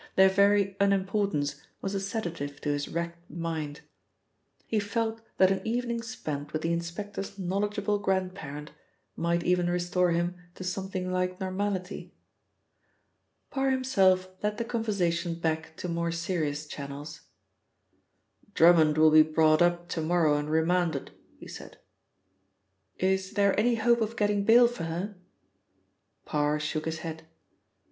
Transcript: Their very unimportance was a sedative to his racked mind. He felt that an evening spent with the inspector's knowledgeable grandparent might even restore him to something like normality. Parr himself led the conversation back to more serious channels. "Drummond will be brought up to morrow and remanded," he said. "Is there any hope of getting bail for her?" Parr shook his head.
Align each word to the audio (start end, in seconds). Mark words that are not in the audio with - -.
Their 0.15 0.29
very 0.29 0.75
unimportance 0.79 1.61
was 1.79 1.93
a 1.93 1.99
sedative 1.99 2.59
to 2.61 2.69
his 2.69 2.89
racked 2.89 3.29
mind. 3.29 3.81
He 4.65 4.79
felt 4.79 5.21
that 5.37 5.51
an 5.51 5.61
evening 5.63 6.01
spent 6.01 6.53
with 6.53 6.63
the 6.63 6.73
inspector's 6.73 7.37
knowledgeable 7.37 7.99
grandparent 7.99 8.71
might 9.15 9.43
even 9.43 9.69
restore 9.69 10.09
him 10.09 10.37
to 10.55 10.63
something 10.63 11.11
like 11.11 11.39
normality. 11.39 12.15
Parr 13.51 13.69
himself 13.69 14.27
led 14.41 14.57
the 14.57 14.65
conversation 14.65 15.35
back 15.35 15.77
to 15.77 15.87
more 15.87 16.11
serious 16.11 16.65
channels. 16.65 17.21
"Drummond 18.55 18.97
will 18.97 19.11
be 19.11 19.21
brought 19.21 19.61
up 19.61 19.87
to 19.89 20.01
morrow 20.01 20.33
and 20.35 20.49
remanded," 20.49 21.11
he 21.37 21.47
said. 21.47 21.77
"Is 22.97 23.33
there 23.33 23.55
any 23.59 23.75
hope 23.75 24.01
of 24.01 24.15
getting 24.17 24.45
bail 24.45 24.67
for 24.67 24.85
her?" 24.85 25.15
Parr 26.25 26.59
shook 26.59 26.85
his 26.85 26.97
head. 27.05 27.27